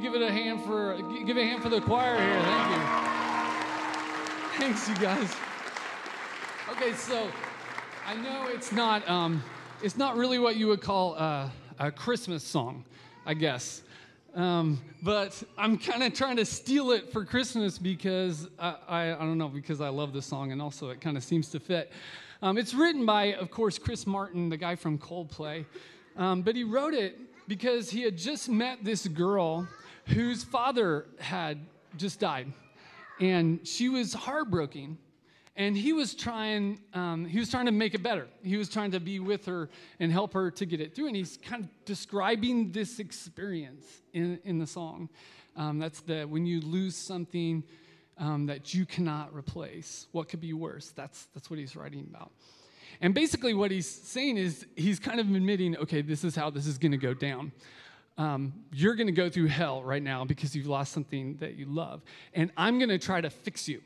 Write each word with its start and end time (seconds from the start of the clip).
give 0.00 0.14
it 0.14 0.22
a 0.22 0.32
hand 0.32 0.64
for 0.64 0.96
give 1.26 1.36
a 1.36 1.44
hand 1.44 1.62
for 1.62 1.68
the 1.68 1.80
choir 1.80 2.18
here? 2.18 2.42
Thank 2.42 2.70
you. 2.70 2.78
Thanks, 4.58 4.88
you 4.88 4.96
guys. 4.96 5.34
Okay, 6.70 6.92
so 6.94 7.28
I 8.06 8.14
know 8.14 8.46
it's 8.48 8.72
not 8.72 9.06
um, 9.08 9.42
it's 9.82 9.96
not 9.96 10.16
really 10.16 10.38
what 10.38 10.56
you 10.56 10.68
would 10.68 10.80
call 10.80 11.14
a, 11.16 11.52
a 11.78 11.90
Christmas 11.90 12.42
song, 12.42 12.84
I 13.26 13.34
guess. 13.34 13.82
Um, 14.34 14.80
but 15.02 15.42
I'm 15.58 15.76
kind 15.76 16.02
of 16.02 16.14
trying 16.14 16.36
to 16.36 16.44
steal 16.44 16.92
it 16.92 17.12
for 17.12 17.24
Christmas 17.24 17.78
because 17.78 18.48
I, 18.58 18.76
I, 18.88 19.12
I, 19.12 19.18
don't 19.18 19.38
know, 19.38 19.48
because 19.48 19.80
I 19.80 19.88
love 19.88 20.12
the 20.12 20.22
song 20.22 20.52
and 20.52 20.62
also 20.62 20.90
it 20.90 21.00
kind 21.00 21.16
of 21.16 21.24
seems 21.24 21.48
to 21.50 21.58
fit. 21.58 21.90
Um, 22.40 22.56
it's 22.56 22.72
written 22.72 23.04
by, 23.04 23.34
of 23.34 23.50
course, 23.50 23.76
Chris 23.76 24.06
Martin, 24.06 24.48
the 24.48 24.56
guy 24.56 24.76
from 24.76 24.98
Coldplay. 24.98 25.64
Um, 26.16 26.42
but 26.42 26.54
he 26.54 26.62
wrote 26.62 26.94
it 26.94 27.18
because 27.48 27.90
he 27.90 28.02
had 28.02 28.16
just 28.16 28.48
met 28.48 28.84
this 28.84 29.08
girl 29.08 29.66
whose 30.10 30.44
father 30.44 31.06
had 31.18 31.58
just 31.96 32.20
died. 32.20 32.52
And 33.20 33.66
she 33.66 33.88
was 33.88 34.14
heartbroken. 34.14 34.98
And 35.56 35.76
he 35.76 35.92
was 35.92 36.14
trying 36.14 36.80
um, 36.94 37.26
he 37.26 37.38
was 37.38 37.50
trying 37.50 37.66
to 37.66 37.72
make 37.72 37.94
it 37.94 38.02
better. 38.02 38.28
He 38.42 38.56
was 38.56 38.68
trying 38.68 38.92
to 38.92 39.00
be 39.00 39.18
with 39.20 39.44
her 39.46 39.68
and 39.98 40.10
help 40.10 40.32
her 40.32 40.50
to 40.52 40.64
get 40.64 40.80
it 40.80 40.94
through. 40.94 41.08
And 41.08 41.16
he's 41.16 41.38
kind 41.38 41.64
of 41.64 41.70
describing 41.84 42.72
this 42.72 42.98
experience 42.98 43.84
in, 44.12 44.38
in 44.44 44.58
the 44.58 44.66
song. 44.66 45.08
Um, 45.56 45.78
that's 45.78 46.00
the 46.00 46.24
when 46.24 46.46
you 46.46 46.60
lose 46.60 46.96
something 46.96 47.62
um, 48.16 48.46
that 48.46 48.74
you 48.74 48.86
cannot 48.86 49.34
replace 49.34 50.06
what 50.12 50.28
could 50.28 50.40
be 50.40 50.52
worse? 50.52 50.92
That's 50.94 51.26
that's 51.34 51.50
what 51.50 51.58
he's 51.58 51.76
writing 51.76 52.06
about. 52.08 52.30
And 53.02 53.12
basically 53.12 53.52
what 53.52 53.70
he's 53.70 53.88
saying 53.88 54.36
is 54.38 54.66
he's 54.76 54.98
kind 54.98 55.20
of 55.20 55.26
admitting 55.26 55.76
okay 55.78 56.00
this 56.00 56.24
is 56.24 56.36
how 56.36 56.48
this 56.48 56.66
is 56.66 56.78
going 56.78 56.92
to 56.92 56.98
go 56.98 57.12
down 57.12 57.52
um, 58.18 58.52
you're 58.72 58.94
going 58.94 59.06
to 59.06 59.12
go 59.12 59.30
through 59.30 59.46
hell 59.46 59.82
right 59.82 60.02
now 60.02 60.24
because 60.24 60.54
you've 60.54 60.66
lost 60.66 60.92
something 60.92 61.36
that 61.36 61.54
you 61.54 61.66
love 61.66 62.02
and 62.34 62.50
i'm 62.56 62.78
going 62.78 62.88
to 62.88 62.98
try 62.98 63.20
to 63.20 63.30
fix 63.30 63.68
you 63.68 63.80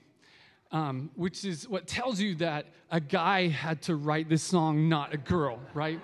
um, 0.74 1.10
which 1.14 1.44
is 1.44 1.68
what 1.68 1.86
tells 1.86 2.20
you 2.20 2.34
that 2.36 2.66
a 2.90 2.98
guy 2.98 3.46
had 3.46 3.80
to 3.82 3.94
write 3.94 4.28
this 4.28 4.42
song, 4.42 4.88
not 4.88 5.14
a 5.14 5.16
girl, 5.16 5.60
right? 5.72 6.00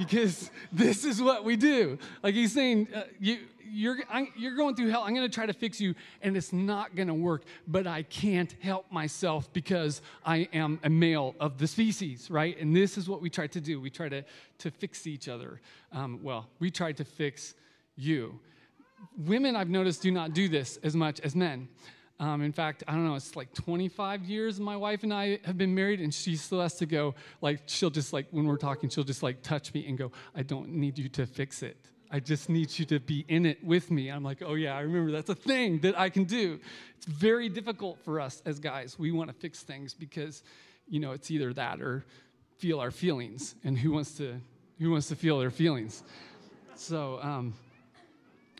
Because 0.00 0.50
this 0.72 1.04
is 1.04 1.20
what 1.20 1.44
we 1.44 1.56
do. 1.56 1.98
Like 2.22 2.34
he's 2.34 2.54
saying, 2.54 2.88
uh, 2.94 3.02
you, 3.20 3.40
you're, 3.70 3.98
I, 4.10 4.28
you're 4.34 4.56
going 4.56 4.74
through 4.74 4.88
hell. 4.88 5.02
I'm 5.02 5.14
going 5.14 5.28
to 5.28 5.34
try 5.34 5.44
to 5.44 5.52
fix 5.52 5.78
you, 5.78 5.94
and 6.22 6.38
it's 6.38 6.54
not 6.54 6.96
going 6.96 7.08
to 7.08 7.14
work. 7.14 7.42
But 7.68 7.86
I 7.86 8.04
can't 8.04 8.54
help 8.62 8.90
myself 8.90 9.52
because 9.52 10.00
I 10.24 10.48
am 10.54 10.80
a 10.84 10.88
male 10.88 11.34
of 11.38 11.58
the 11.58 11.66
species, 11.66 12.30
right? 12.30 12.58
And 12.58 12.74
this 12.74 12.96
is 12.96 13.10
what 13.10 13.20
we 13.20 13.28
try 13.28 13.46
to 13.48 13.60
do. 13.60 13.78
We 13.78 13.90
try 13.90 14.08
to, 14.08 14.24
to 14.58 14.70
fix 14.70 15.06
each 15.06 15.28
other. 15.28 15.60
Um, 15.92 16.18
well, 16.22 16.48
we 16.60 16.70
try 16.70 16.92
to 16.92 17.04
fix 17.04 17.54
you. 17.94 18.40
Women, 19.18 19.54
I've 19.54 19.68
noticed, 19.68 20.00
do 20.00 20.10
not 20.10 20.32
do 20.32 20.48
this 20.48 20.78
as 20.82 20.96
much 20.96 21.20
as 21.20 21.36
men. 21.36 21.68
Um, 22.20 22.42
in 22.42 22.52
fact, 22.52 22.84
I 22.86 22.92
don't 22.92 23.06
know, 23.06 23.14
it's 23.14 23.34
like 23.34 23.54
25 23.54 24.26
years 24.26 24.60
my 24.60 24.76
wife 24.76 25.04
and 25.04 25.12
I 25.12 25.38
have 25.44 25.56
been 25.56 25.74
married, 25.74 26.00
and 26.00 26.12
she 26.12 26.36
still 26.36 26.60
has 26.60 26.74
to 26.74 26.86
go, 26.86 27.14
like, 27.40 27.62
she'll 27.64 27.88
just, 27.88 28.12
like, 28.12 28.26
when 28.30 28.44
we're 28.44 28.58
talking, 28.58 28.90
she'll 28.90 29.04
just, 29.04 29.22
like, 29.22 29.42
touch 29.42 29.72
me 29.72 29.88
and 29.88 29.96
go, 29.96 30.12
I 30.34 30.42
don't 30.42 30.68
need 30.68 30.98
you 30.98 31.08
to 31.08 31.24
fix 31.24 31.62
it. 31.62 31.78
I 32.10 32.20
just 32.20 32.50
need 32.50 32.78
you 32.78 32.84
to 32.86 33.00
be 33.00 33.24
in 33.28 33.46
it 33.46 33.64
with 33.64 33.90
me. 33.90 34.10
I'm 34.10 34.22
like, 34.22 34.42
oh, 34.44 34.52
yeah, 34.52 34.76
I 34.76 34.80
remember 34.80 35.12
that's 35.12 35.30
a 35.30 35.34
thing 35.34 35.78
that 35.78 35.98
I 35.98 36.10
can 36.10 36.24
do. 36.24 36.60
It's 36.98 37.06
very 37.06 37.48
difficult 37.48 37.98
for 38.04 38.20
us 38.20 38.42
as 38.44 38.60
guys. 38.60 38.98
We 38.98 39.12
want 39.12 39.30
to 39.30 39.34
fix 39.34 39.62
things 39.62 39.94
because, 39.94 40.42
you 40.88 41.00
know, 41.00 41.12
it's 41.12 41.30
either 41.30 41.54
that 41.54 41.80
or 41.80 42.04
feel 42.58 42.80
our 42.80 42.90
feelings. 42.90 43.54
And 43.64 43.78
who 43.78 43.92
wants 43.92 44.18
to, 44.18 44.38
who 44.78 44.90
wants 44.90 45.08
to 45.08 45.16
feel 45.16 45.38
their 45.38 45.50
feelings? 45.50 46.02
So, 46.74 47.18
um, 47.22 47.54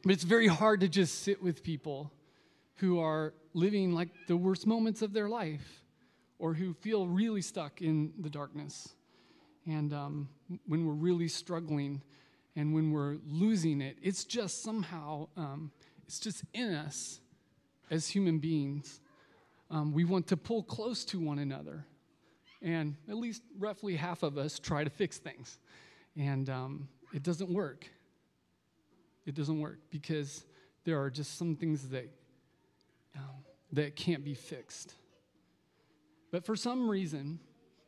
but 0.02 0.12
it's 0.12 0.24
very 0.24 0.46
hard 0.46 0.80
to 0.80 0.88
just 0.88 1.22
sit 1.24 1.42
with 1.42 1.62
people 1.62 2.10
who 2.80 2.98
are 2.98 3.34
living 3.52 3.92
like 3.92 4.08
the 4.26 4.36
worst 4.36 4.66
moments 4.66 5.02
of 5.02 5.12
their 5.12 5.28
life 5.28 5.84
or 6.38 6.54
who 6.54 6.72
feel 6.72 7.06
really 7.06 7.42
stuck 7.42 7.82
in 7.82 8.10
the 8.18 8.30
darkness. 8.30 8.94
And 9.66 9.92
um, 9.92 10.28
when 10.66 10.86
we're 10.86 10.94
really 10.94 11.28
struggling 11.28 12.00
and 12.56 12.74
when 12.74 12.91
we're 12.91 13.18
losing 13.26 13.82
it, 13.82 13.98
it's 14.02 14.24
just 14.24 14.62
somehow, 14.62 15.28
um, 15.36 15.70
it's 16.06 16.18
just 16.18 16.42
in 16.54 16.72
us 16.72 17.20
as 17.91 18.08
human 18.08 18.38
beings. 18.38 19.02
Um, 19.70 19.92
we 19.92 20.06
want 20.06 20.26
to 20.28 20.38
pull 20.38 20.62
close 20.62 21.04
to 21.06 21.20
one 21.20 21.38
another. 21.38 21.84
And 22.62 22.97
at 23.10 23.16
least 23.16 23.42
roughly 23.58 23.94
half 23.97 24.22
of 24.22 24.38
us 24.38 24.58
try 24.58 24.84
to 24.84 24.91
fix 24.91 25.18
things. 25.18 25.58
And 26.16 26.48
um, 26.48 26.88
it 27.12 27.22
doesn't 27.22 27.50
work. 27.50 27.86
It 29.26 29.34
doesn't 29.34 29.60
work 29.60 29.80
because 29.91 30.44
there 30.84 31.00
are 31.00 31.10
just 31.10 31.36
some 31.36 31.56
things 31.56 31.91
that 31.91 32.08
um, 33.16 33.44
that 33.72 33.97
can't 33.97 34.25
be 34.25 34.34
fixed. 34.34 34.94
But 36.31 36.44
for 36.44 36.56
some 36.56 36.88
reason, 36.88 37.41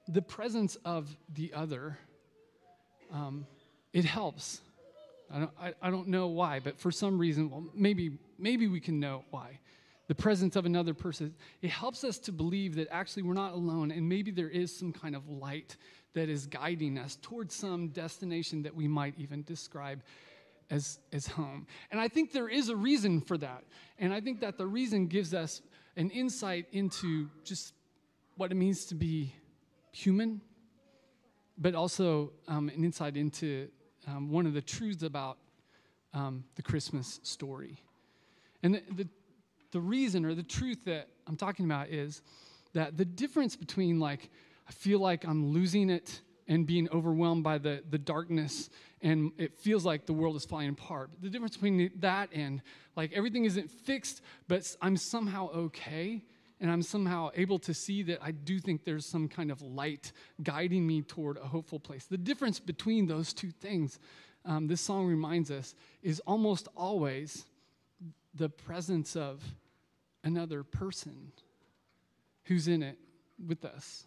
the 0.09 0.23
presence 0.23 0.77
of 0.85 1.17
the 1.33 1.53
other, 1.55 1.99
um, 3.13 3.47
it 3.93 4.05
helps. 4.05 4.61
I 5.33 5.39
don't, 5.39 5.51
I, 5.61 5.75
I 5.81 5.91
don't 5.91 6.09
know 6.09 6.27
why, 6.27 6.61
but 6.61 6.79
for 6.79 6.91
some 6.91 7.19
reason, 7.19 7.51
well, 7.51 7.65
maybe, 7.75 8.19
maybe 8.39 8.67
we 8.67 8.81
can 8.81 9.01
know 9.01 9.25
why. 9.31 9.59
The 10.09 10.15
presence 10.15 10.57
of 10.57 10.67
another 10.67 10.93
person, 10.93 11.35
it 11.63 11.71
helps 11.71 12.05
us 12.05 12.19
to 12.21 12.33
believe 12.33 12.75
that 12.75 12.89
actually 12.91 13.23
we're 13.23 13.35
not 13.35 13.53
alone, 13.53 13.93
and 13.93 14.09
maybe 14.09 14.31
there 14.31 14.49
is 14.49 14.75
some 14.77 14.93
kind 14.93 15.15
of 15.15 15.29
light 15.29 15.77
that 16.15 16.29
is 16.29 16.47
guiding 16.47 16.99
us 16.99 17.17
towards 17.23 17.55
some 17.55 17.89
destination 17.89 18.63
that 18.63 18.75
we 18.75 18.89
might 18.89 19.15
even 19.17 19.43
describe 19.45 20.03
as, 20.73 20.99
as 21.13 21.27
home. 21.27 21.67
And 21.91 22.01
I 22.01 22.09
think 22.09 22.33
there 22.33 22.49
is 22.49 22.71
a 22.71 22.77
reason 22.77 23.21
for 23.21 23.37
that. 23.39 23.63
And 23.99 24.13
I 24.13 24.21
think 24.21 24.41
that 24.41 24.57
the 24.57 24.67
reason 24.67 25.07
gives 25.07 25.35
us 25.35 25.63
an 25.97 26.11
insight 26.11 26.67
into 26.73 27.29
just 27.45 27.75
what 28.37 28.51
it 28.51 28.55
means 28.55 28.87
to 28.87 28.95
be 28.95 29.35
human, 29.93 30.41
but 31.59 31.75
also 31.75 32.33
um, 32.49 32.71
an 32.71 32.83
insight 32.83 33.17
into 33.17 33.69
um, 34.09 34.31
one 34.31 34.47
of 34.47 34.55
the 34.55 34.63
truths 34.63 35.03
about 35.03 35.37
um, 36.15 36.45
the 36.57 36.63
Christmas 36.63 37.21
story. 37.23 37.77
And 38.63 38.75
the, 38.75 38.83
the, 38.95 39.09
the 39.73 39.81
reason 39.81 40.25
or 40.25 40.35
the 40.35 40.43
truth 40.43 40.87
that 40.87 41.09
I'm 41.27 41.37
talking 41.37 41.67
about 41.67 41.91
is 41.91 42.23
that 42.73 42.97
the 42.97 43.05
difference 43.05 43.57
between, 43.57 44.01
like, 44.01 44.31
I 44.67 44.73
feel 44.73 45.01
like 45.01 45.27
I'm 45.27 45.53
losing 45.53 45.91
it 45.91 46.23
and 46.53 46.67
being 46.67 46.87
overwhelmed 46.91 47.43
by 47.43 47.57
the, 47.57 47.83
the 47.89 47.97
darkness 47.97 48.69
and 49.01 49.33
it 49.39 49.57
feels 49.59 49.87
like 49.87 50.05
the 50.05 50.13
world 50.13 50.37
is 50.37 50.45
falling 50.45 50.69
apart. 50.69 51.11
The 51.23 51.31
difference 51.31 51.57
between 51.57 51.91
that 52.01 52.29
and 52.35 52.61
like 52.95 53.11
everything 53.15 53.47
isn't 53.47 53.71
fixed, 53.71 54.21
but 54.49 54.77
I'm 54.83 54.99
somehow 54.99 55.49
okay 55.49 56.23
and 56.61 56.71
I'm 56.71 56.83
somehow 56.83 57.31
able 57.35 57.59
to 57.61 57.73
see 57.73 58.03
that 58.03 58.19
I 58.23 58.33
do 58.33 58.61
think 58.61 58.85
there's 58.85 59.07
some 59.07 59.29
kind 59.29 59.51
of 59.51 59.63
light 59.63 60.13
guiding 60.43 60.87
me 60.87 61.01
toward 61.01 61.39
a 61.39 61.47
hopeful 61.47 61.81
place. 61.81 62.05
The 62.05 62.19
difference 62.19 62.61
between 62.61 63.07
those 63.07 63.33
two 63.33 63.51
things, 63.51 63.99
um, 64.45 64.67
this 64.67 64.83
song 64.83 65.07
reminds 65.07 65.51
us, 65.51 65.75
is 66.03 66.21
almost 66.27 66.69
always 66.77 67.47
the 68.35 68.51
presence 68.51 69.17
of 69.17 69.43
another 70.23 70.65
person 70.65 71.33
who's 72.45 72.69
in 72.69 72.83
it 72.83 72.99
with 73.45 73.65
us. 73.65 74.07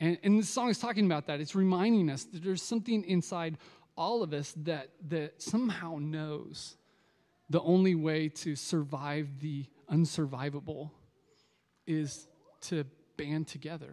And, 0.00 0.18
and 0.22 0.38
this 0.38 0.48
song 0.48 0.68
is 0.70 0.78
talking 0.78 1.06
about 1.06 1.26
that. 1.26 1.40
It's 1.40 1.54
reminding 1.54 2.10
us 2.10 2.24
that 2.24 2.42
there's 2.42 2.62
something 2.62 3.04
inside 3.04 3.58
all 3.96 4.22
of 4.22 4.32
us 4.32 4.54
that, 4.58 4.90
that 5.08 5.42
somehow 5.42 5.98
knows 5.98 6.76
the 7.50 7.60
only 7.62 7.94
way 7.94 8.28
to 8.28 8.54
survive 8.54 9.40
the 9.40 9.64
unsurvivable 9.90 10.90
is 11.86 12.28
to 12.60 12.84
band 13.16 13.48
together. 13.48 13.88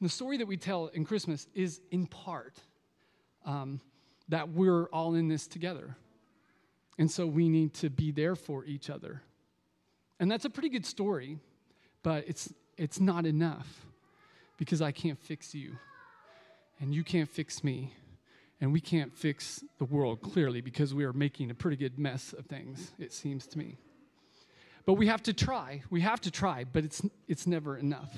And 0.00 0.08
the 0.08 0.12
story 0.12 0.38
that 0.38 0.46
we 0.46 0.56
tell 0.56 0.86
in 0.86 1.04
Christmas 1.04 1.46
is 1.54 1.80
in 1.90 2.06
part 2.06 2.56
um, 3.44 3.80
that 4.28 4.48
we're 4.48 4.86
all 4.86 5.14
in 5.14 5.28
this 5.28 5.46
together. 5.46 5.96
And 6.98 7.10
so 7.10 7.26
we 7.26 7.48
need 7.48 7.74
to 7.74 7.90
be 7.90 8.10
there 8.12 8.36
for 8.36 8.64
each 8.64 8.88
other. 8.88 9.22
And 10.18 10.30
that's 10.30 10.44
a 10.44 10.50
pretty 10.50 10.68
good 10.70 10.86
story, 10.86 11.38
but 12.02 12.24
it's, 12.26 12.52
it's 12.78 13.00
not 13.00 13.26
enough 13.26 13.84
because 14.56 14.80
I 14.82 14.92
can't 14.92 15.18
fix 15.18 15.54
you, 15.54 15.76
and 16.80 16.94
you 16.94 17.04
can't 17.04 17.28
fix 17.28 17.64
me, 17.64 17.94
and 18.60 18.72
we 18.72 18.80
can't 18.80 19.12
fix 19.12 19.64
the 19.78 19.84
world 19.84 20.22
clearly 20.22 20.60
because 20.60 20.94
we 20.94 21.04
are 21.04 21.12
making 21.12 21.50
a 21.50 21.54
pretty 21.54 21.76
good 21.76 21.98
mess 21.98 22.32
of 22.32 22.46
things, 22.46 22.92
it 22.98 23.12
seems 23.12 23.46
to 23.48 23.58
me. 23.58 23.76
But 24.86 24.94
we 24.94 25.06
have 25.06 25.22
to 25.24 25.32
try. 25.32 25.82
We 25.90 26.02
have 26.02 26.20
to 26.22 26.30
try, 26.30 26.64
but 26.64 26.84
it's, 26.84 27.02
it's 27.26 27.46
never 27.46 27.76
enough. 27.76 28.14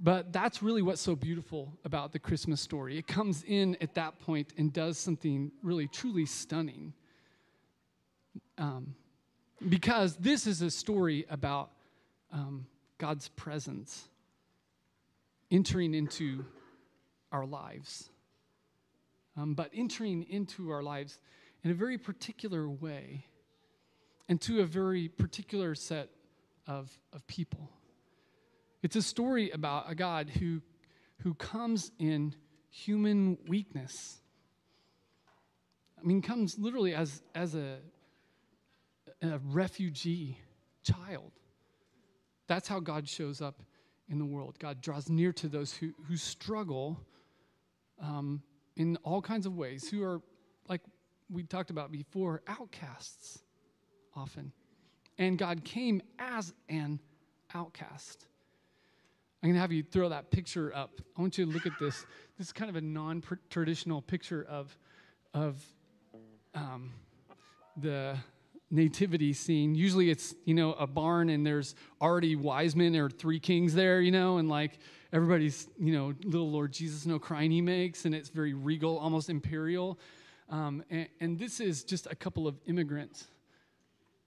But 0.00 0.32
that's 0.32 0.62
really 0.62 0.82
what's 0.82 1.00
so 1.00 1.16
beautiful 1.16 1.72
about 1.84 2.12
the 2.12 2.18
Christmas 2.18 2.60
story. 2.60 2.98
It 2.98 3.06
comes 3.06 3.42
in 3.46 3.76
at 3.80 3.94
that 3.94 4.20
point 4.20 4.52
and 4.56 4.72
does 4.72 4.96
something 4.96 5.50
really, 5.62 5.88
truly 5.88 6.26
stunning. 6.26 6.92
Um, 8.58 8.94
because 9.68 10.16
this 10.16 10.46
is 10.46 10.62
a 10.62 10.70
story 10.70 11.26
about 11.30 11.70
um, 12.32 12.66
God's 12.98 13.28
presence 13.28 14.08
entering 15.50 15.94
into 15.94 16.44
our 17.32 17.46
lives, 17.46 18.10
um, 19.36 19.54
but 19.54 19.70
entering 19.74 20.24
into 20.28 20.70
our 20.70 20.82
lives 20.82 21.18
in 21.64 21.70
a 21.70 21.74
very 21.74 21.98
particular 21.98 22.68
way 22.68 23.24
and 24.28 24.40
to 24.42 24.60
a 24.60 24.66
very 24.66 25.08
particular 25.08 25.74
set 25.74 26.10
of, 26.66 26.90
of 27.12 27.26
people. 27.26 27.70
It's 28.82 28.96
a 28.96 29.02
story 29.02 29.50
about 29.50 29.90
a 29.90 29.94
God 29.94 30.28
who, 30.28 30.60
who 31.22 31.34
comes 31.34 31.90
in 31.98 32.34
human 32.70 33.38
weakness. 33.46 34.18
I 35.98 36.06
mean, 36.06 36.22
comes 36.22 36.58
literally 36.58 36.94
as, 36.94 37.22
as 37.34 37.54
a, 37.54 37.78
a 39.22 39.38
refugee 39.46 40.38
child. 40.84 41.32
That's 42.46 42.68
how 42.68 42.80
God 42.80 43.08
shows 43.08 43.40
up 43.40 43.60
in 44.10 44.18
the 44.18 44.24
world. 44.24 44.58
God 44.58 44.80
draws 44.80 45.08
near 45.08 45.32
to 45.34 45.48
those 45.48 45.72
who, 45.72 45.92
who 46.06 46.16
struggle 46.16 47.00
um, 48.00 48.42
in 48.76 48.96
all 49.02 49.20
kinds 49.20 49.46
of 49.46 49.56
ways, 49.56 49.88
who 49.88 50.02
are, 50.02 50.20
like 50.68 50.80
we 51.30 51.42
talked 51.42 51.70
about 51.70 51.92
before, 51.92 52.42
outcasts 52.46 53.42
often. 54.14 54.52
And 55.18 55.36
God 55.36 55.64
came 55.64 56.00
as 56.18 56.54
an 56.68 57.00
outcast. 57.54 58.26
I'm 59.42 59.50
going 59.50 59.54
to 59.54 59.60
have 59.60 59.72
you 59.72 59.82
throw 59.82 60.08
that 60.08 60.30
picture 60.30 60.74
up. 60.74 61.00
I 61.16 61.20
want 61.20 61.38
you 61.38 61.46
to 61.46 61.50
look 61.50 61.66
at 61.66 61.78
this. 61.78 62.06
This 62.36 62.48
is 62.48 62.52
kind 62.52 62.68
of 62.68 62.76
a 62.76 62.80
non 62.80 63.22
traditional 63.50 64.02
picture 64.02 64.44
of, 64.48 64.76
of 65.34 65.64
um, 66.54 66.92
the 67.76 68.16
nativity 68.70 69.32
scene. 69.32 69.74
Usually 69.74 70.10
it's, 70.10 70.34
you 70.44 70.54
know, 70.54 70.74
a 70.74 70.86
barn 70.86 71.30
and 71.30 71.46
there's 71.46 71.74
already 72.00 72.36
wise 72.36 72.76
men 72.76 72.94
or 72.96 73.08
three 73.08 73.40
kings 73.40 73.74
there, 73.74 74.00
you 74.00 74.10
know, 74.10 74.38
and 74.38 74.48
like 74.48 74.78
everybody's, 75.12 75.68
you 75.78 75.92
know, 75.92 76.14
little 76.24 76.50
Lord 76.50 76.72
Jesus, 76.72 77.06
no 77.06 77.18
crying 77.18 77.50
he 77.50 77.62
makes, 77.62 78.04
and 78.04 78.14
it's 78.14 78.28
very 78.28 78.54
regal, 78.54 78.98
almost 78.98 79.30
imperial. 79.30 79.98
Um, 80.50 80.82
and, 80.90 81.08
and 81.20 81.38
this 81.38 81.60
is 81.60 81.84
just 81.84 82.06
a 82.06 82.14
couple 82.14 82.46
of 82.46 82.56
immigrants. 82.66 83.26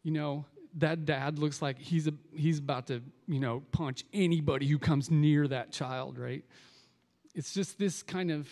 You 0.04 0.12
know, 0.12 0.46
that 0.78 1.06
dad 1.06 1.38
looks 1.38 1.62
like 1.62 1.78
he's, 1.78 2.08
a, 2.08 2.14
he's 2.34 2.58
about 2.60 2.88
to, 2.88 3.02
you 3.28 3.40
know, 3.40 3.62
punch 3.72 4.06
anybody 4.14 4.68
who 4.68 4.80
comes 4.80 5.12
near 5.12 5.48
that 5.48 5.72
child, 5.72 6.18
right? 6.18 6.44
It's 7.36 7.54
just 7.54 7.78
this 7.78 8.02
kind 8.02 8.32
of 8.32 8.48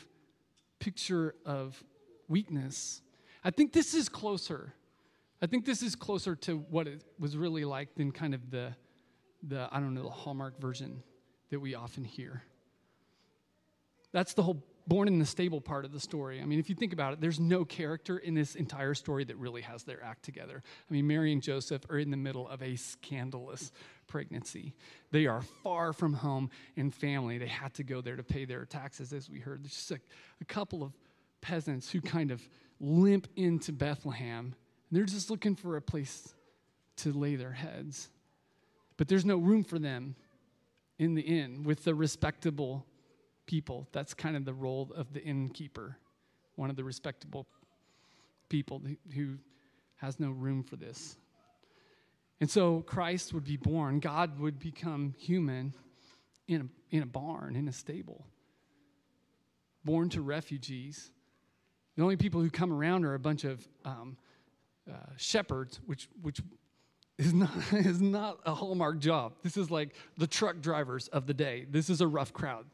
picture 0.79 1.35
of 1.45 1.83
weakness. 2.27 3.01
I 3.43 3.49
think 3.51 3.73
this 3.73 3.93
is 3.93 4.07
closer 4.07 4.73
I 5.41 5.47
think 5.47 5.65
this 5.65 5.81
is 5.81 5.95
closer 5.95 6.35
to 6.35 6.57
what 6.57 6.87
it 6.87 7.03
was 7.17 7.37
really 7.37 7.65
like 7.65 7.95
than 7.95 8.11
kind 8.11 8.33
of 8.33 8.51
the, 8.51 8.75
the 9.43 9.69
I 9.71 9.79
don't 9.79 9.93
know, 9.93 10.03
the 10.03 10.09
Hallmark 10.09 10.59
version 10.59 11.01
that 11.49 11.59
we 11.59 11.75
often 11.75 12.03
hear. 12.03 12.43
That's 14.11 14.33
the 14.33 14.43
whole 14.43 14.63
born 14.89 15.07
in 15.07 15.19
the 15.19 15.25
stable 15.25 15.61
part 15.61 15.85
of 15.85 15.93
the 15.93 15.99
story. 15.99 16.41
I 16.41 16.45
mean, 16.45 16.59
if 16.59 16.67
you 16.67 16.75
think 16.75 16.93
about 16.93 17.13
it, 17.13 17.21
there's 17.21 17.39
no 17.39 17.63
character 17.63 18.17
in 18.17 18.33
this 18.33 18.55
entire 18.55 18.95
story 18.95 19.23
that 19.25 19.37
really 19.37 19.61
has 19.61 19.83
their 19.83 20.03
act 20.03 20.23
together. 20.23 20.63
I 20.89 20.93
mean, 20.93 21.05
Mary 21.05 21.31
and 21.31 21.43
Joseph 21.43 21.83
are 21.89 21.99
in 21.99 22.09
the 22.09 22.17
middle 22.17 22.49
of 22.49 22.63
a 22.63 22.75
scandalous 22.75 23.71
pregnancy. 24.07 24.73
They 25.11 25.27
are 25.27 25.43
far 25.63 25.93
from 25.93 26.13
home 26.13 26.49
and 26.75 26.93
family. 26.93 27.37
They 27.37 27.47
had 27.47 27.75
to 27.75 27.83
go 27.83 28.01
there 28.01 28.15
to 28.15 28.23
pay 28.23 28.45
their 28.45 28.65
taxes, 28.65 29.13
as 29.13 29.29
we 29.29 29.39
heard. 29.39 29.63
There's 29.63 29.75
just 29.75 29.91
a, 29.91 29.99
a 30.41 30.45
couple 30.45 30.81
of 30.81 30.91
peasants 31.39 31.91
who 31.91 32.01
kind 32.01 32.31
of 32.31 32.41
limp 32.79 33.27
into 33.35 33.71
Bethlehem 33.71 34.55
they're 34.91 35.05
just 35.05 35.29
looking 35.29 35.55
for 35.55 35.75
a 35.77 35.81
place 35.81 36.33
to 36.97 37.13
lay 37.13 37.35
their 37.35 37.51
heads. 37.51 38.09
But 38.97 39.07
there's 39.07 39.25
no 39.25 39.37
room 39.37 39.63
for 39.63 39.79
them 39.79 40.15
in 40.97 41.15
the 41.15 41.21
inn 41.21 41.63
with 41.63 41.83
the 41.83 41.95
respectable 41.95 42.85
people. 43.45 43.87
That's 43.91 44.13
kind 44.13 44.35
of 44.35 44.45
the 44.45 44.53
role 44.53 44.91
of 44.95 45.13
the 45.13 45.23
innkeeper, 45.23 45.97
one 46.55 46.69
of 46.69 46.75
the 46.75 46.83
respectable 46.83 47.47
people 48.49 48.81
who 49.15 49.37
has 49.95 50.19
no 50.19 50.31
room 50.31 50.63
for 50.63 50.75
this. 50.75 51.17
And 52.41 52.49
so 52.49 52.81
Christ 52.81 53.33
would 53.33 53.43
be 53.43 53.57
born, 53.57 53.99
God 53.99 54.39
would 54.39 54.59
become 54.59 55.13
human 55.17 55.73
in 56.47 56.61
a, 56.61 56.95
in 56.95 57.03
a 57.03 57.05
barn, 57.05 57.55
in 57.55 57.67
a 57.67 57.73
stable, 57.73 58.25
born 59.83 60.09
to 60.09 60.21
refugees. 60.21 61.11
The 61.95 62.03
only 62.03 62.17
people 62.17 62.41
who 62.41 62.49
come 62.49 62.71
around 62.71 63.05
are 63.05 63.13
a 63.13 63.19
bunch 63.19 63.43
of 63.43 63.67
um, 63.83 64.17
uh, 64.89 64.95
shepherds, 65.17 65.79
which, 65.85 66.09
which 66.21 66.41
is 67.17 67.33
not, 67.33 67.51
is 67.71 68.01
not 68.01 68.39
a 68.45 68.53
hallmark 68.53 68.99
job. 68.99 69.33
This 69.43 69.57
is 69.57 69.69
like 69.69 69.95
the 70.17 70.27
truck 70.27 70.61
drivers 70.61 71.07
of 71.09 71.27
the 71.27 71.33
day. 71.33 71.65
This 71.69 71.89
is 71.89 72.01
a 72.01 72.07
rough 72.07 72.33
crowd. 72.33 72.65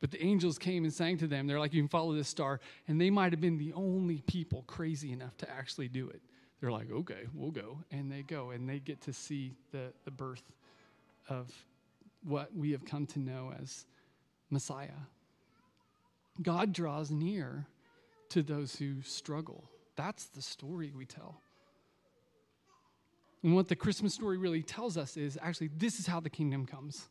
But 0.00 0.10
the 0.10 0.22
angels 0.22 0.58
came 0.58 0.84
and 0.84 0.92
sang 0.92 1.18
to 1.18 1.26
them. 1.26 1.46
They're 1.46 1.58
like, 1.58 1.74
You 1.74 1.82
can 1.82 1.88
follow 1.88 2.14
this 2.14 2.28
star. 2.28 2.60
And 2.88 3.00
they 3.00 3.10
might 3.10 3.32
have 3.32 3.40
been 3.40 3.58
the 3.58 3.72
only 3.74 4.22
people 4.26 4.64
crazy 4.66 5.12
enough 5.12 5.36
to 5.38 5.50
actually 5.50 5.88
do 5.88 6.08
it. 6.08 6.22
They're 6.60 6.72
like, 6.72 6.90
Okay, 6.90 7.26
we'll 7.34 7.50
go. 7.50 7.78
And 7.90 8.10
they 8.10 8.22
go 8.22 8.50
and 8.50 8.68
they 8.68 8.78
get 8.78 9.00
to 9.02 9.12
see 9.12 9.56
the, 9.72 9.92
the 10.04 10.10
birth 10.10 10.44
of 11.28 11.52
what 12.24 12.54
we 12.54 12.72
have 12.72 12.84
come 12.84 13.06
to 13.06 13.18
know 13.18 13.52
as 13.60 13.84
Messiah. 14.50 14.88
God 16.42 16.72
draws 16.72 17.10
near 17.10 17.66
to 18.30 18.42
those 18.42 18.76
who 18.76 19.02
struggle. 19.02 19.68
That's 20.00 20.24
the 20.28 20.40
story 20.40 20.94
we 20.96 21.04
tell. 21.04 21.42
And 23.42 23.54
what 23.54 23.68
the 23.68 23.76
Christmas 23.76 24.14
story 24.14 24.38
really 24.38 24.62
tells 24.62 24.96
us 24.96 25.18
is 25.18 25.38
actually, 25.42 25.68
this 25.76 26.00
is 26.00 26.06
how 26.06 26.20
the 26.20 26.30
kingdom 26.30 26.64
comes. 26.64 27.06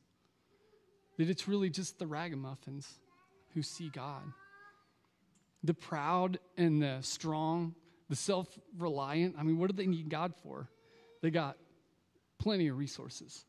That 1.20 1.30
it's 1.30 1.48
really 1.48 1.70
just 1.70 2.00
the 2.00 2.08
ragamuffins 2.08 2.92
who 3.54 3.62
see 3.62 3.90
God. 3.90 4.24
The 5.64 5.76
proud 5.76 6.40
and 6.58 6.82
the 6.82 6.98
strong, 7.02 7.76
the 8.10 8.16
self 8.16 8.48
reliant. 8.76 9.36
I 9.38 9.44
mean, 9.44 9.60
what 9.60 9.70
do 9.70 9.76
they 9.76 9.86
need 9.86 10.10
God 10.10 10.34
for? 10.42 10.68
They 11.22 11.30
got 11.30 11.58
plenty 12.40 12.70
of 12.70 12.78
resources. 12.80 13.46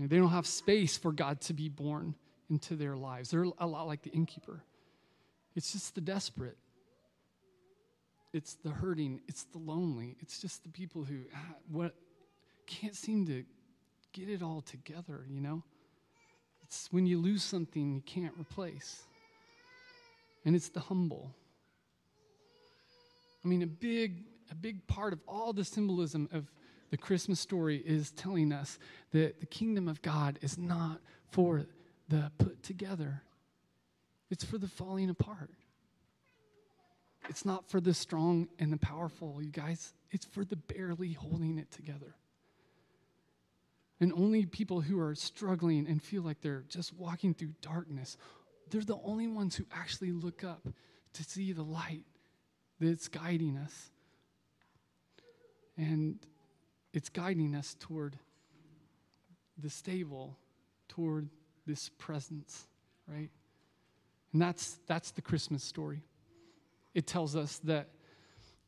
they 0.00 0.16
don't 0.16 0.30
have 0.30 0.48
space 0.48 0.96
for 0.96 1.12
God 1.12 1.40
to 1.42 1.52
be 1.52 1.68
born 1.68 2.16
into 2.50 2.74
their 2.74 2.96
lives. 2.96 3.30
They're 3.30 3.46
a 3.58 3.68
lot 3.68 3.86
like 3.86 4.02
the 4.02 4.10
innkeeper. 4.10 4.64
It's 5.54 5.70
just 5.70 5.94
the 5.94 6.00
desperate 6.00 6.56
it's 8.32 8.54
the 8.54 8.70
hurting, 8.70 9.20
it's 9.28 9.44
the 9.44 9.58
lonely, 9.58 10.16
it's 10.20 10.40
just 10.40 10.62
the 10.62 10.68
people 10.68 11.04
who 11.04 11.20
ah, 11.34 11.54
what 11.70 11.94
can't 12.66 12.96
seem 12.96 13.26
to 13.26 13.44
get 14.12 14.28
it 14.28 14.42
all 14.42 14.60
together, 14.60 15.26
you 15.28 15.40
know? 15.40 15.62
It's 16.62 16.88
when 16.90 17.06
you 17.06 17.18
lose 17.18 17.42
something 17.42 17.94
you 17.94 18.00
can't 18.00 18.32
replace. 18.38 19.02
And 20.44 20.56
it's 20.56 20.68
the 20.70 20.80
humble. 20.80 21.34
I 23.44 23.48
mean, 23.48 23.62
a 23.62 23.66
big, 23.66 24.24
a 24.50 24.54
big 24.54 24.86
part 24.86 25.12
of 25.12 25.20
all 25.26 25.52
the 25.52 25.64
symbolism 25.64 26.28
of 26.32 26.50
the 26.90 26.96
Christmas 26.96 27.40
story 27.40 27.82
is 27.84 28.10
telling 28.12 28.52
us 28.52 28.78
that 29.12 29.40
the 29.40 29.46
kingdom 29.46 29.88
of 29.88 30.02
God 30.02 30.38
is 30.42 30.58
not 30.58 31.00
for 31.30 31.66
the 32.08 32.30
put 32.38 32.62
together, 32.62 33.22
it's 34.30 34.44
for 34.44 34.58
the 34.58 34.68
falling 34.68 35.10
apart. 35.10 35.50
It's 37.28 37.44
not 37.44 37.68
for 37.68 37.80
the 37.80 37.94
strong 37.94 38.48
and 38.58 38.72
the 38.72 38.78
powerful, 38.78 39.40
you 39.42 39.50
guys. 39.50 39.92
It's 40.10 40.24
for 40.24 40.44
the 40.44 40.56
barely 40.56 41.12
holding 41.12 41.58
it 41.58 41.70
together. 41.70 42.14
And 44.00 44.12
only 44.14 44.46
people 44.46 44.80
who 44.80 44.98
are 44.98 45.14
struggling 45.14 45.86
and 45.86 46.02
feel 46.02 46.22
like 46.22 46.40
they're 46.40 46.64
just 46.68 46.92
walking 46.94 47.34
through 47.34 47.54
darkness, 47.60 48.16
they're 48.70 48.82
the 48.82 48.98
only 49.04 49.28
ones 49.28 49.54
who 49.54 49.64
actually 49.72 50.10
look 50.10 50.42
up 50.42 50.66
to 51.12 51.24
see 51.24 51.52
the 51.52 51.62
light 51.62 52.02
that's 52.80 53.06
guiding 53.08 53.56
us. 53.56 53.90
And 55.76 56.18
it's 56.92 57.08
guiding 57.08 57.54
us 57.54 57.76
toward 57.78 58.18
the 59.56 59.70
stable, 59.70 60.36
toward 60.88 61.28
this 61.66 61.90
presence, 61.98 62.66
right? 63.06 63.30
And 64.32 64.42
that's, 64.42 64.80
that's 64.86 65.12
the 65.12 65.22
Christmas 65.22 65.62
story 65.62 66.02
it 66.94 67.06
tells 67.06 67.36
us 67.36 67.58
that 67.64 67.90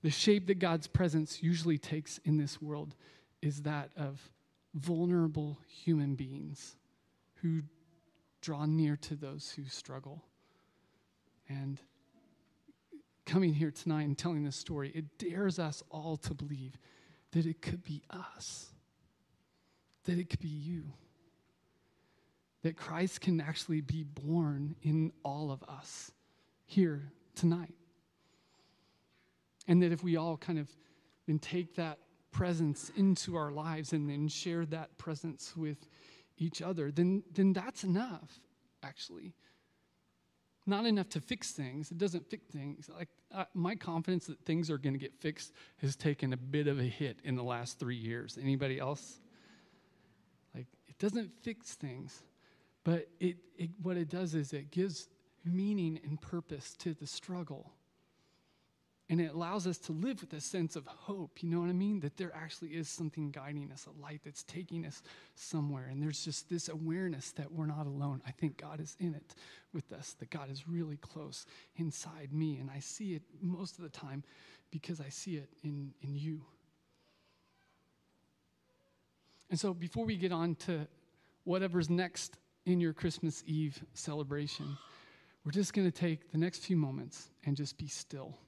the 0.02 0.10
shape 0.10 0.46
that 0.48 0.58
God's 0.58 0.86
presence 0.86 1.42
usually 1.42 1.78
takes 1.78 2.18
in 2.18 2.36
this 2.36 2.60
world 2.60 2.94
is 3.40 3.62
that 3.62 3.90
of 3.96 4.30
vulnerable 4.74 5.58
human 5.66 6.14
beings 6.14 6.76
who 7.36 7.62
draw 8.40 8.66
near 8.66 8.96
to 8.96 9.14
those 9.14 9.50
who 9.50 9.64
struggle. 9.64 10.22
And 11.48 11.80
coming 13.24 13.54
here 13.54 13.70
tonight 13.70 14.02
and 14.02 14.16
telling 14.16 14.44
this 14.44 14.56
story, 14.56 14.92
it 14.94 15.18
dares 15.18 15.58
us 15.58 15.82
all 15.90 16.16
to 16.18 16.34
believe 16.34 16.76
that 17.32 17.46
it 17.46 17.62
could 17.62 17.82
be 17.82 18.02
us, 18.10 18.70
that 20.04 20.18
it 20.18 20.28
could 20.28 20.40
be 20.40 20.48
you, 20.48 20.92
that 22.62 22.76
Christ 22.76 23.20
can 23.20 23.40
actually 23.40 23.80
be 23.80 24.02
born 24.02 24.76
in 24.82 25.12
all 25.22 25.50
of 25.50 25.62
us 25.64 26.12
here 26.66 27.12
tonight. 27.34 27.74
And 29.66 29.82
that 29.82 29.92
if 29.92 30.02
we 30.02 30.16
all 30.16 30.36
kind 30.36 30.58
of 30.58 30.68
then 31.26 31.38
take 31.38 31.74
that 31.76 31.98
presence 32.32 32.90
into 32.96 33.36
our 33.36 33.50
lives 33.50 33.92
and 33.92 34.08
then 34.10 34.28
share 34.28 34.66
that 34.66 34.98
presence 34.98 35.56
with 35.56 35.88
each 36.36 36.60
other, 36.60 36.90
then, 36.90 37.22
then 37.32 37.52
that's 37.52 37.84
enough, 37.84 38.40
actually. 38.82 39.32
not 40.66 40.86
enough 40.86 41.08
to 41.10 41.20
fix 41.20 41.52
things. 41.52 41.90
It 41.90 41.98
doesn't 41.98 42.28
fix 42.30 42.46
things. 42.46 42.90
Like 42.96 43.08
uh, 43.32 43.44
my 43.54 43.74
confidence 43.74 44.26
that 44.26 44.40
things 44.44 44.70
are 44.70 44.78
going 44.78 44.94
to 44.94 44.98
get 44.98 45.14
fixed 45.20 45.52
has 45.78 45.96
taken 45.96 46.32
a 46.32 46.36
bit 46.36 46.66
of 46.66 46.78
a 46.78 46.84
hit 46.84 47.18
in 47.24 47.36
the 47.36 47.42
last 47.42 47.78
three 47.78 47.96
years. 47.96 48.38
Anybody 48.40 48.78
else? 48.78 49.20
Like 50.54 50.66
it 50.86 50.98
doesn't 50.98 51.30
fix 51.42 51.74
things, 51.74 52.22
but 52.84 53.08
it, 53.20 53.36
it 53.58 53.70
what 53.82 53.96
it 53.96 54.08
does 54.08 54.34
is 54.34 54.52
it 54.52 54.70
gives 54.70 55.08
meaning 55.44 56.00
and 56.04 56.20
purpose 56.20 56.74
to 56.78 56.94
the 56.94 57.06
struggle. 57.06 57.72
And 59.10 59.20
it 59.20 59.34
allows 59.34 59.66
us 59.66 59.76
to 59.78 59.92
live 59.92 60.22
with 60.22 60.32
a 60.32 60.40
sense 60.40 60.76
of 60.76 60.86
hope. 60.86 61.42
You 61.42 61.50
know 61.50 61.60
what 61.60 61.68
I 61.68 61.74
mean? 61.74 62.00
That 62.00 62.16
there 62.16 62.32
actually 62.34 62.70
is 62.70 62.88
something 62.88 63.30
guiding 63.30 63.70
us, 63.70 63.86
a 63.86 64.02
light 64.02 64.22
that's 64.24 64.42
taking 64.44 64.86
us 64.86 65.02
somewhere. 65.34 65.88
And 65.90 66.02
there's 66.02 66.24
just 66.24 66.48
this 66.48 66.70
awareness 66.70 67.32
that 67.32 67.52
we're 67.52 67.66
not 67.66 67.86
alone. 67.86 68.22
I 68.26 68.30
think 68.30 68.56
God 68.56 68.80
is 68.80 68.96
in 68.98 69.14
it 69.14 69.34
with 69.74 69.92
us, 69.92 70.14
that 70.20 70.30
God 70.30 70.50
is 70.50 70.66
really 70.66 70.96
close 70.96 71.44
inside 71.76 72.32
me. 72.32 72.56
And 72.56 72.70
I 72.70 72.78
see 72.78 73.14
it 73.14 73.22
most 73.42 73.76
of 73.76 73.84
the 73.84 73.90
time 73.90 74.24
because 74.70 75.00
I 75.02 75.10
see 75.10 75.36
it 75.36 75.50
in, 75.62 75.92
in 76.00 76.16
you. 76.16 76.40
And 79.50 79.60
so 79.60 79.74
before 79.74 80.06
we 80.06 80.16
get 80.16 80.32
on 80.32 80.54
to 80.66 80.86
whatever's 81.44 81.90
next 81.90 82.38
in 82.64 82.80
your 82.80 82.94
Christmas 82.94 83.44
Eve 83.46 83.84
celebration, 83.92 84.78
we're 85.44 85.52
just 85.52 85.74
going 85.74 85.86
to 85.86 85.96
take 85.96 86.32
the 86.32 86.38
next 86.38 86.64
few 86.64 86.78
moments 86.78 87.28
and 87.44 87.54
just 87.54 87.76
be 87.76 87.86
still 87.86 88.38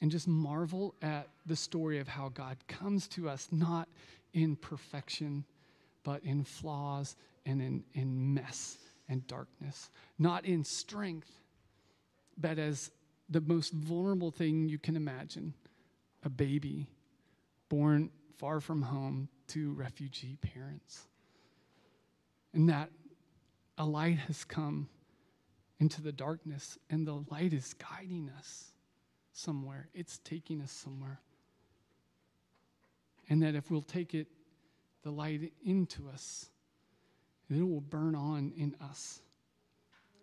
and 0.00 0.10
just 0.10 0.28
marvel 0.28 0.94
at 1.02 1.28
the 1.46 1.56
story 1.56 1.98
of 1.98 2.08
how 2.08 2.28
God 2.28 2.56
comes 2.68 3.08
to 3.08 3.28
us 3.28 3.48
not 3.50 3.88
in 4.32 4.56
perfection, 4.56 5.44
but 6.04 6.22
in 6.24 6.44
flaws 6.44 7.16
and 7.46 7.60
in, 7.60 7.84
in 7.94 8.34
mess 8.34 8.78
and 9.08 9.26
darkness, 9.26 9.90
not 10.18 10.44
in 10.44 10.64
strength, 10.64 11.30
but 12.36 12.58
as 12.58 12.90
the 13.28 13.40
most 13.40 13.72
vulnerable 13.72 14.30
thing 14.30 14.68
you 14.68 14.78
can 14.78 14.96
imagine 14.96 15.54
a 16.24 16.28
baby 16.28 16.86
born 17.68 18.10
far 18.38 18.60
from 18.60 18.82
home 18.82 19.28
to 19.48 19.72
refugee 19.72 20.36
parents. 20.40 21.06
And 22.54 22.68
that 22.68 22.90
a 23.76 23.84
light 23.84 24.18
has 24.18 24.44
come 24.44 24.88
into 25.80 26.02
the 26.02 26.12
darkness, 26.12 26.78
and 26.90 27.06
the 27.06 27.24
light 27.30 27.52
is 27.52 27.74
guiding 27.74 28.30
us 28.36 28.72
somewhere. 29.38 29.88
It's 29.94 30.18
taking 30.18 30.60
us 30.60 30.72
somewhere. 30.72 31.20
And 33.28 33.42
that 33.42 33.54
if 33.54 33.70
we'll 33.70 33.82
take 33.82 34.14
it, 34.14 34.26
the 35.02 35.10
light 35.10 35.52
into 35.64 36.08
us, 36.08 36.46
it 37.48 37.62
will 37.62 37.80
burn 37.80 38.14
on 38.14 38.52
in 38.56 38.74
us. 38.80 39.20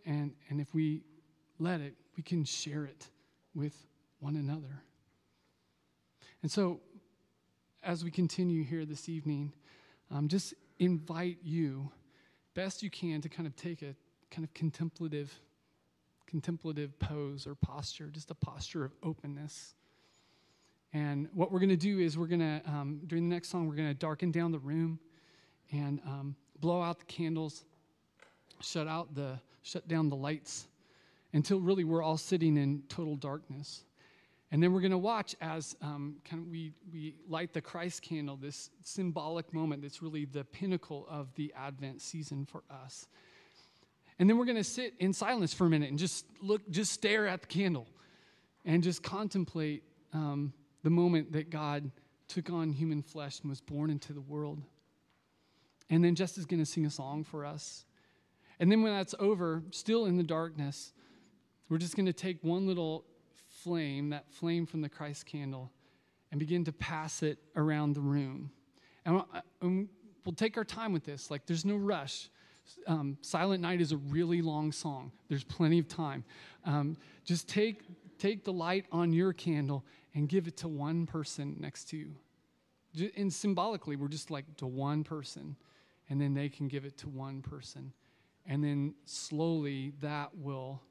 And, 0.06 0.34
and 0.50 0.60
if 0.60 0.74
we 0.74 1.04
let 1.60 1.82
it, 1.82 1.96
we 2.18 2.24
can 2.24 2.44
share 2.44 2.86
it 2.86 3.08
with 3.54 3.76
one 4.20 4.36
another. 4.36 4.84
And 6.42 6.52
so, 6.52 6.82
as 7.84 8.04
we 8.04 8.12
continue 8.12 8.64
here 8.64 8.86
this 8.86 9.08
evening, 9.08 9.54
um, 10.12 10.28
just 10.28 10.54
invite 10.80 11.38
you, 11.44 11.92
best 12.54 12.84
you 12.84 12.90
can, 12.90 13.22
to 13.22 13.30
kind 13.30 13.48
of 13.48 13.56
take 13.56 13.82
a 13.82 13.96
kind 14.30 14.44
of 14.44 14.54
contemplative 14.54 15.34
contemplative 16.28 16.98
pose 17.00 17.48
or 17.48 17.56
posture, 17.56 18.10
just 18.12 18.32
a 18.32 18.36
posture 18.36 18.84
of 18.84 18.94
openness. 19.04 19.76
And 20.94 21.28
what 21.34 21.52
we're 21.52 21.60
going 21.60 21.70
to 21.70 21.76
do 21.76 22.00
is 22.00 22.18
we're 22.18 22.28
going 22.28 22.40
to, 22.40 22.62
um, 22.68 23.02
during 23.08 23.28
the 23.28 23.36
next 23.36 23.50
song, 23.50 23.68
we're 23.68 23.76
going 23.76 23.90
to 23.90 23.94
darken 23.94 24.32
down 24.32 24.52
the 24.52 24.60
room 24.60 25.00
and 25.72 26.00
um, 26.06 26.36
blow 26.62 26.82
out 26.82 27.00
the 27.00 27.06
candles, 27.06 27.66
shut 28.62 28.88
out 28.88 29.14
the, 29.14 29.40
shut 29.62 29.88
down 29.88 30.10
the 30.10 30.16
lights 30.16 30.68
until 31.34 31.60
really 31.60 31.84
we're 31.84 32.02
all 32.02 32.18
sitting 32.18 32.56
in 32.56 32.82
total 32.88 33.16
darkness. 33.18 33.84
And 34.52 34.64
then 34.64 34.72
we're 34.72 34.80
going 34.80 34.92
to 34.92 34.98
watch 34.98 35.36
as 35.42 35.76
um, 35.82 36.16
kind 36.24 36.44
of 36.44 36.50
we, 36.50 36.72
we 36.94 37.16
light 37.28 37.52
the 37.52 37.60
Christ 37.60 38.02
candle, 38.02 38.38
this 38.38 38.70
symbolic 38.84 39.54
moment 39.54 39.82
that's 39.82 40.02
really 40.02 40.24
the 40.24 40.46
pinnacle 40.46 41.06
of 41.10 41.28
the 41.36 41.54
Advent 41.58 42.02
season 42.02 42.46
for 42.46 42.64
us. 42.72 43.08
And 44.20 44.30
then 44.30 44.38
we're 44.38 44.46
going 44.46 44.58
to 44.58 44.64
sit 44.64 44.94
in 45.00 45.14
silence 45.14 45.54
for 45.54 45.66
a 45.66 45.70
minute 45.70 45.90
and 45.90 46.00
just 46.00 46.26
look, 46.42 46.68
just 46.70 46.92
stare 46.92 47.28
at 47.28 47.42
the 47.42 47.48
candle 47.48 47.88
and 48.64 48.82
just 48.82 49.04
contemplate 49.04 49.84
um, 50.14 50.54
the 50.84 50.90
moment 50.90 51.34
that 51.34 51.50
God 51.50 51.92
took 52.28 52.50
on 52.50 52.72
human 52.72 53.02
flesh 53.02 53.42
and 53.42 53.50
was 53.50 53.62
born 53.62 53.90
into 53.90 54.14
the 54.14 54.22
world. 54.22 54.62
And 55.90 56.04
then 56.04 56.16
Jess 56.16 56.38
is 56.38 56.46
going 56.46 56.62
to 56.62 56.66
sing 56.66 56.86
a 56.86 56.90
song 56.90 57.24
for 57.24 57.46
us. 57.46 57.86
And 58.60 58.72
then 58.72 58.82
when 58.82 58.94
that's 58.94 59.14
over, 59.20 59.64
still 59.72 60.06
in 60.06 60.18
the 60.18 60.24
darkness, 60.24 60.94
we're 61.70 61.78
just 61.78 61.96
going 61.96 62.06
to 62.06 62.14
take 62.14 62.44
one 62.44 62.66
little 62.66 63.06
flame, 63.64 64.10
that 64.10 64.32
flame 64.32 64.66
from 64.66 64.82
the 64.82 64.90
Christ 64.90 65.26
candle, 65.26 65.72
and 66.32 66.40
begin 66.40 66.64
to 66.66 66.72
pass 66.72 67.22
it 67.22 67.38
around 67.56 67.94
the 67.94 68.02
room. 68.02 68.52
And 69.06 69.22
we'll 70.24 70.36
take 70.36 70.58
our 70.58 70.64
time 70.64 70.94
with 70.94 71.04
this. 71.04 71.30
Like, 71.30 71.46
there's 71.46 71.66
no 71.66 71.76
rush 71.76 72.30
um, 72.88 73.18
Silent 73.22 73.62
Night 73.62 73.82
is 73.82 73.92
a 73.92 73.98
really 73.98 74.42
long 74.42 74.72
song. 74.72 75.12
There's 75.30 75.44
plenty 75.44 75.80
of 75.80 75.88
time. 75.88 76.24
Um, 76.66 76.98
just 77.24 77.48
take, 77.48 77.82
take 78.18 78.44
the 78.44 78.54
light 78.54 78.86
on 78.92 79.14
your 79.14 79.34
candle 79.34 79.84
and 80.14 80.30
give 80.30 80.48
it 80.48 80.58
to 80.58 80.68
one 80.68 81.06
person 81.06 81.58
next 81.60 81.90
to 81.90 81.98
you. 81.98 82.16
And 83.18 83.32
symbolically, 83.34 83.96
we're 83.98 84.08
just 84.08 84.32
like 84.32 84.46
to 84.58 84.68
one 84.68 85.04
person, 85.04 85.58
and 86.10 86.22
then 86.22 86.34
they 86.34 86.50
can 86.50 86.68
give 86.68 86.86
it 86.86 86.98
to 87.00 87.10
one 87.10 87.42
person. 87.42 87.92
And 88.46 88.64
then 88.64 88.96
slowly 89.06 89.94
that 90.02 90.38
will 90.38 90.82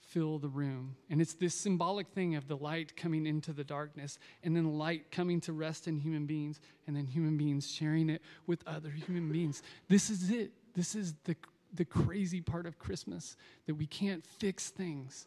fill 0.00 0.38
the 0.38 0.48
room. 0.48 0.96
And 1.10 1.20
it's 1.20 1.34
this 1.34 1.54
symbolic 1.54 2.08
thing 2.08 2.36
of 2.36 2.46
the 2.46 2.56
light 2.56 2.96
coming 2.96 3.26
into 3.26 3.52
the 3.52 3.64
darkness, 3.64 4.18
and 4.42 4.56
then 4.56 4.78
light 4.78 5.10
coming 5.10 5.40
to 5.42 5.52
rest 5.52 5.88
in 5.88 5.98
human 5.98 6.24
beings, 6.24 6.60
and 6.86 6.96
then 6.96 7.06
human 7.06 7.36
beings 7.36 7.70
sharing 7.70 8.08
it 8.10 8.22
with 8.46 8.62
other 8.66 8.90
human 8.90 9.30
beings. 9.30 9.62
This 9.88 10.10
is 10.10 10.30
it. 10.30 10.52
This 10.74 10.94
is 10.94 11.14
the, 11.24 11.36
the 11.72 11.84
crazy 11.84 12.40
part 12.40 12.66
of 12.66 12.78
Christmas 12.78 13.36
that 13.66 13.74
we 13.74 13.86
can't 13.86 14.24
fix 14.24 14.70
things, 14.70 15.26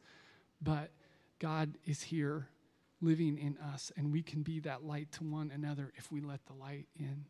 but 0.62 0.92
God 1.40 1.74
is 1.86 2.02
here 2.02 2.48
living 3.02 3.38
in 3.38 3.58
us, 3.74 3.92
and 3.96 4.12
we 4.12 4.22
can 4.22 4.42
be 4.42 4.60
that 4.62 4.84
light 4.84 5.12
to 5.14 5.24
one 5.24 5.52
another 5.54 5.94
if 5.96 6.12
we 6.12 6.20
let 6.20 6.46
the 6.48 6.54
light 6.54 6.88
in. 7.00 7.26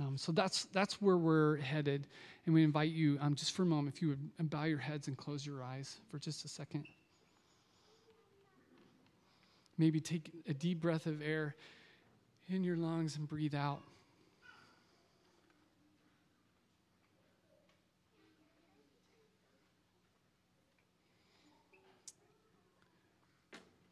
Um, 0.00 0.16
so 0.18 0.32
that's 0.32 0.64
that's 0.66 1.00
where 1.00 1.16
we're 1.16 1.56
headed, 1.58 2.08
and 2.44 2.54
we 2.54 2.64
invite 2.64 2.90
you 2.90 3.16
um, 3.20 3.36
just 3.36 3.52
for 3.52 3.62
a 3.62 3.66
moment, 3.66 3.94
if 3.94 4.02
you 4.02 4.08
would 4.08 4.50
bow 4.50 4.64
your 4.64 4.78
heads 4.78 5.06
and 5.06 5.16
close 5.16 5.46
your 5.46 5.62
eyes 5.62 6.00
for 6.10 6.18
just 6.18 6.44
a 6.44 6.48
second. 6.48 6.86
Maybe 9.78 10.00
take 10.00 10.30
a 10.48 10.54
deep 10.54 10.80
breath 10.80 11.06
of 11.06 11.22
air 11.22 11.54
in 12.48 12.64
your 12.64 12.76
lungs 12.76 13.16
and 13.16 13.28
breathe 13.28 13.54
out. 13.54 13.82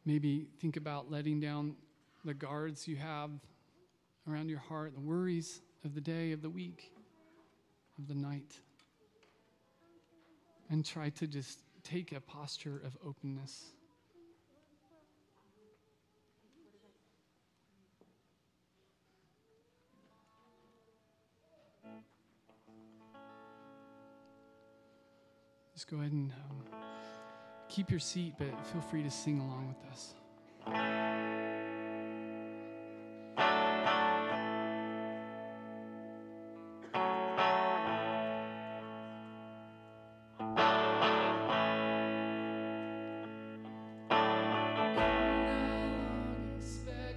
Maybe 0.05 0.47
think 0.59 0.75
about 0.75 1.09
letting 1.09 1.39
down 1.39 1.75
the 2.25 2.33
guards 2.33 2.87
you 2.87 2.97
have 2.97 3.31
around 4.29 4.49
your 4.49 4.59
heart, 4.59 4.93
the 4.93 5.01
worries 5.01 5.61
of 5.85 5.95
the 5.95 6.01
day, 6.01 6.31
of 6.33 6.41
the 6.41 6.49
week, 6.49 6.91
of 7.97 8.07
the 8.07 8.15
night. 8.15 8.59
And 10.69 10.85
try 10.85 11.09
to 11.09 11.27
just 11.27 11.59
take 11.83 12.11
a 12.11 12.19
posture 12.19 12.81
of 12.85 12.97
openness. 13.05 13.73
Just 25.73 25.89
go 25.89 25.97
ahead 25.97 26.11
and 26.11 26.31
um, 26.31 26.72
keep 27.73 27.89
your 27.89 27.99
seat, 27.99 28.35
but 28.37 28.47
feel 28.67 28.81
free 28.81 29.01
to 29.01 29.09
sing 29.09 29.39
along 29.39 29.67
with 29.67 29.91
us. 29.91 31.12